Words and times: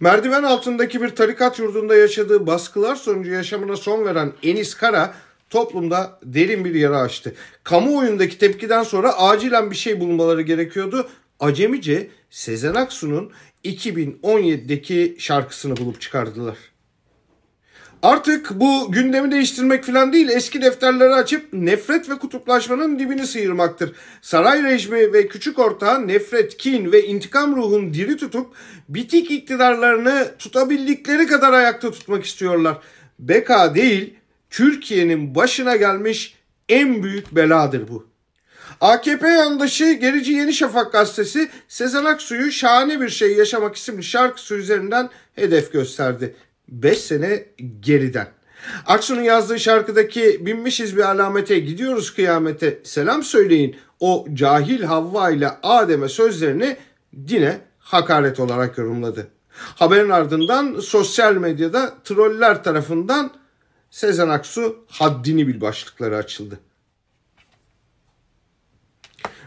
Merdiven 0.00 0.42
altındaki 0.42 1.02
bir 1.02 1.08
tarikat 1.08 1.58
yurdunda 1.58 1.96
yaşadığı 1.96 2.46
baskılar 2.46 2.96
sonucu 2.96 3.30
yaşamına 3.30 3.76
son 3.76 4.04
veren 4.04 4.32
Enis 4.42 4.74
Kara 4.74 5.14
toplumda 5.50 6.18
derin 6.22 6.64
bir 6.64 6.74
yara 6.74 6.98
açtı. 6.98 7.34
Kamuoyundaki 7.64 8.38
tepkiden 8.38 8.82
sonra 8.82 9.18
acilen 9.18 9.70
bir 9.70 9.76
şey 9.76 10.00
bulmaları 10.00 10.42
gerekiyordu. 10.42 11.08
Acemice 11.40 12.10
Sezen 12.30 12.74
Aksu'nun 12.74 13.32
2017'deki 13.64 15.16
şarkısını 15.18 15.76
bulup 15.76 16.00
çıkardılar. 16.00 16.56
Artık 18.02 18.50
bu 18.50 18.92
gündemi 18.92 19.30
değiştirmek 19.30 19.84
falan 19.84 20.12
değil 20.12 20.28
eski 20.28 20.62
defterleri 20.62 21.14
açıp 21.14 21.52
nefret 21.52 22.10
ve 22.10 22.18
kutuplaşmanın 22.18 22.98
dibini 22.98 23.26
sıyırmaktır. 23.26 23.92
Saray 24.22 24.62
rejimi 24.62 25.12
ve 25.12 25.28
küçük 25.28 25.58
ortağı 25.58 26.08
nefret, 26.08 26.56
kin 26.56 26.92
ve 26.92 27.06
intikam 27.06 27.56
ruhunu 27.56 27.94
diri 27.94 28.16
tutup 28.16 28.46
bitik 28.88 29.30
iktidarlarını 29.30 30.26
tutabildikleri 30.38 31.26
kadar 31.26 31.52
ayakta 31.52 31.90
tutmak 31.90 32.24
istiyorlar. 32.24 32.78
Beka 33.18 33.74
değil 33.74 34.14
Türkiye'nin 34.50 35.34
başına 35.34 35.76
gelmiş 35.76 36.34
en 36.68 37.02
büyük 37.02 37.36
beladır 37.36 37.88
bu. 37.88 38.06
AKP 38.80 39.28
yandaşı 39.28 39.92
Gerici 39.92 40.32
Yeni 40.32 40.52
Şafak 40.54 40.92
gazetesi 40.92 41.48
Sezen 41.68 42.04
Aksu'yu 42.04 42.52
şahane 42.52 43.00
bir 43.00 43.08
şey 43.08 43.36
yaşamak 43.36 43.76
isimli 43.76 44.04
şarkısı 44.04 44.54
üzerinden 44.54 45.10
hedef 45.34 45.72
gösterdi. 45.72 46.34
5 46.68 46.98
sene 46.98 47.44
geriden. 47.80 48.28
Aksu'nun 48.86 49.22
yazdığı 49.22 49.60
şarkıdaki 49.60 50.46
binmişiz 50.46 50.96
bir 50.96 51.10
alamete 51.10 51.58
gidiyoruz 51.58 52.14
kıyamete 52.14 52.78
selam 52.84 53.22
söyleyin 53.22 53.76
o 54.00 54.26
cahil 54.34 54.82
Havva 54.82 55.30
ile 55.30 55.50
Adem'e 55.62 56.08
sözlerini 56.08 56.76
dine 57.28 57.60
hakaret 57.78 58.40
olarak 58.40 58.78
yorumladı. 58.78 59.28
Haberin 59.58 60.10
ardından 60.10 60.80
sosyal 60.80 61.34
medyada 61.34 61.94
troller 62.04 62.64
tarafından 62.64 63.30
Sezen 63.90 64.28
Aksu 64.28 64.76
haddini 64.88 65.48
bil 65.48 65.60
başlıkları 65.60 66.16
açıldı. 66.16 66.58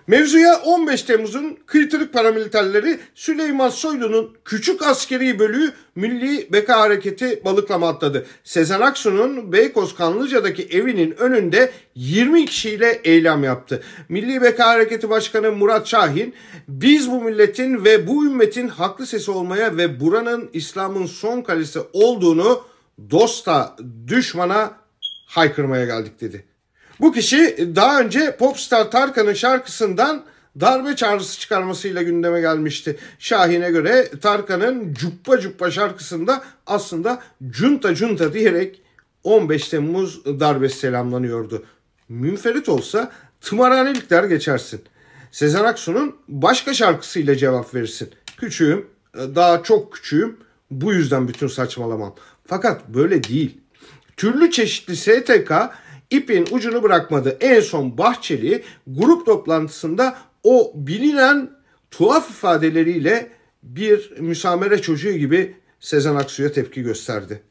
Mevzuya 0.07 0.61
15 0.61 1.03
Temmuz'un 1.03 1.57
kıytırık 1.65 2.13
paramiliterleri 2.13 2.99
Süleyman 3.15 3.69
Soylu'nun 3.69 4.37
küçük 4.45 4.81
askeri 4.81 5.39
bölüğü 5.39 5.73
Milli 5.95 6.53
Beka 6.53 6.79
Hareketi 6.79 7.41
balıklama 7.45 7.89
atladı. 7.89 8.25
Sezen 8.43 8.81
Aksu'nun 8.81 9.51
Beykoz 9.51 9.95
Kanlıca'daki 9.95 10.63
evinin 10.63 11.11
önünde 11.19 11.71
20 11.95 12.45
kişiyle 12.45 13.01
eylem 13.03 13.43
yaptı. 13.43 13.83
Milli 14.09 14.41
Beka 14.41 14.67
Hareketi 14.67 15.09
Başkanı 15.09 15.51
Murat 15.51 15.87
Şahin, 15.87 16.35
biz 16.67 17.11
bu 17.11 17.21
milletin 17.21 17.85
ve 17.85 18.07
bu 18.07 18.25
ümmetin 18.25 18.67
haklı 18.67 19.05
sesi 19.05 19.31
olmaya 19.31 19.77
ve 19.77 19.99
buranın 19.99 20.49
İslam'ın 20.53 21.05
son 21.05 21.41
kalesi 21.41 21.79
olduğunu 21.93 22.63
dosta, 23.11 23.75
düşmana 24.07 24.71
haykırmaya 25.25 25.85
geldik 25.85 26.21
dedi. 26.21 26.50
Bu 27.01 27.11
kişi 27.11 27.69
daha 27.75 28.01
önce 28.01 28.35
popstar 28.39 28.91
Tarkan'ın 28.91 29.33
şarkısından 29.33 30.23
darbe 30.59 30.95
çağrısı 30.95 31.39
çıkarmasıyla 31.39 32.01
gündeme 32.01 32.41
gelmişti. 32.41 32.97
Şahin'e 33.19 33.71
göre 33.71 34.11
Tarkan'ın 34.21 34.93
Cuppa 34.93 35.39
Cuppa 35.39 35.71
şarkısında 35.71 36.43
aslında 36.67 37.21
Cunta 37.49 37.95
Cunta 37.95 38.33
diyerek 38.33 38.81
15 39.23 39.67
Temmuz 39.67 40.25
darbesi 40.25 40.79
selamlanıyordu. 40.79 41.65
Münferit 42.09 42.69
olsa 42.69 43.11
tımarhanelik 43.41 44.09
der 44.09 44.23
geçersin. 44.23 44.81
Sezen 45.31 45.63
Aksu'nun 45.63 46.15
başka 46.27 46.73
şarkısıyla 46.73 47.35
cevap 47.35 47.75
verirsin. 47.75 48.09
Küçüğüm, 48.37 48.85
daha 49.15 49.63
çok 49.63 49.93
küçüğüm, 49.93 50.37
bu 50.71 50.93
yüzden 50.93 51.27
bütün 51.27 51.47
saçmalamam. 51.47 52.15
Fakat 52.45 52.87
böyle 52.87 53.23
değil. 53.23 53.57
Türlü 54.17 54.51
çeşitli 54.51 54.95
STK 54.95 55.51
ipin 56.11 56.47
ucunu 56.51 56.83
bırakmadı. 56.83 57.37
En 57.41 57.59
son 57.59 57.97
Bahçeli 57.97 58.63
grup 58.87 59.25
toplantısında 59.25 60.17
o 60.43 60.71
bilinen 60.75 61.49
tuhaf 61.91 62.29
ifadeleriyle 62.29 63.29
bir 63.63 64.19
müsamere 64.19 64.81
çocuğu 64.81 65.11
gibi 65.11 65.55
Sezen 65.79 66.15
Aksu'ya 66.15 66.51
tepki 66.51 66.81
gösterdi. 66.81 67.41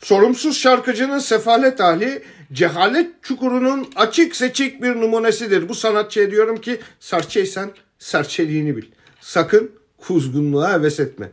Sorumsuz 0.00 0.58
şarkıcının 0.58 1.18
sefalet 1.18 1.80
hali 1.80 2.22
cehalet 2.52 3.22
çukurunun 3.22 3.88
açık 3.96 4.36
seçik 4.36 4.82
bir 4.82 4.94
numunesidir. 4.94 5.68
Bu 5.68 5.74
sanatçıya 5.74 6.30
diyorum 6.30 6.60
ki 6.60 6.80
serçeysen 7.00 7.70
serçeliğini 7.98 8.76
bil. 8.76 8.84
Sakın 9.20 9.70
kuzgunluğa 10.06 10.72
heves 10.72 11.00
etme. 11.00 11.30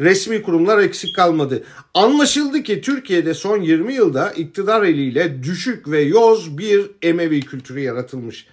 Resmi 0.00 0.42
kurumlar 0.42 0.78
eksik 0.78 1.16
kalmadı. 1.16 1.64
Anlaşıldı 1.94 2.62
ki 2.62 2.80
Türkiye'de 2.80 3.34
son 3.34 3.60
20 3.60 3.94
yılda 3.94 4.30
iktidar 4.30 4.82
eliyle 4.82 5.42
düşük 5.42 5.90
ve 5.90 6.00
yoz 6.00 6.58
bir 6.58 6.90
Emevi 7.02 7.40
kültürü 7.40 7.80
yaratılmış. 7.80 8.46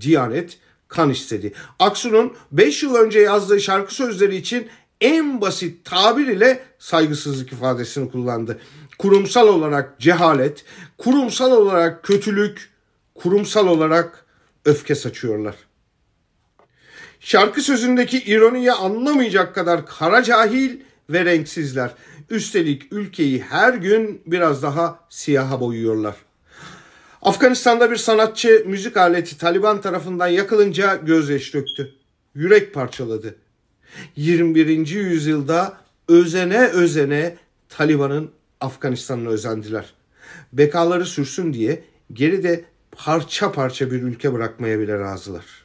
Diyanet 0.00 0.58
kan 0.88 1.10
istedi. 1.10 1.52
Aksu'nun 1.78 2.32
5 2.52 2.82
yıl 2.82 2.94
önce 2.94 3.20
yazdığı 3.20 3.60
şarkı 3.60 3.94
sözleri 3.94 4.36
için 4.36 4.68
en 5.00 5.40
basit 5.40 5.84
tabir 5.84 6.26
ile 6.26 6.62
saygısızlık 6.78 7.52
ifadesini 7.52 8.10
kullandı. 8.10 8.58
Kurumsal 8.98 9.48
olarak 9.48 10.00
cehalet, 10.00 10.64
kurumsal 10.98 11.52
olarak 11.52 12.02
kötülük, 12.02 12.70
kurumsal 13.14 13.66
olarak 13.66 14.24
öfke 14.64 14.94
saçıyorlar. 14.94 15.54
Şarkı 17.24 17.62
sözündeki 17.62 18.18
ironiyi 18.18 18.72
anlamayacak 18.72 19.54
kadar 19.54 19.86
kara 19.86 20.22
cahil 20.22 20.80
ve 21.10 21.24
renksizler. 21.24 21.90
Üstelik 22.30 22.92
ülkeyi 22.92 23.42
her 23.42 23.74
gün 23.74 24.22
biraz 24.26 24.62
daha 24.62 25.00
siyaha 25.08 25.60
boyuyorlar. 25.60 26.14
Afganistan'da 27.22 27.90
bir 27.90 27.96
sanatçı 27.96 28.64
müzik 28.66 28.96
aleti 28.96 29.38
Taliban 29.38 29.80
tarafından 29.80 30.26
yakılınca 30.26 30.96
gözyaşı 30.96 31.52
döktü. 31.52 31.94
Yürek 32.34 32.74
parçaladı. 32.74 33.36
21. 34.16 34.86
yüzyılda 34.86 35.76
özene 36.08 36.66
özene 36.66 37.36
Taliban'ın 37.68 38.30
Afganistan'ına 38.60 39.28
özendiler. 39.28 39.94
Bekaları 40.52 41.06
sürsün 41.06 41.52
diye 41.52 41.84
geride 42.12 42.64
parça 42.92 43.52
parça 43.52 43.90
bir 43.90 44.02
ülke 44.02 44.32
bırakmaya 44.32 44.78
bile 44.78 44.98
razılar. 44.98 45.63